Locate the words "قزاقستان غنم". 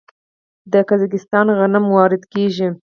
0.89-1.85